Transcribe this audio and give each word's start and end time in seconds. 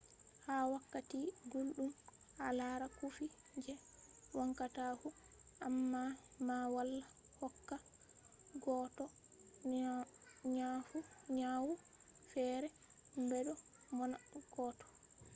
ha 0.45 0.55
wakkati 0.73 1.19
gulɗum 1.51 1.91
a 2.45 2.47
lara 2.57 2.87
cufi 2.97 3.25
je 3.65 3.73
wancata 4.37 4.85
fu. 5.01 5.07
amma 5.65 6.01
ma 6.47 6.57
wala 6.75 7.01
hokka 7.39 7.75
goɗɗo 8.63 9.05
nyawu 11.37 11.71
feere 12.29 12.67
bedo 13.29 13.53
monna 13.95 14.17
goɗɗo 14.53 14.85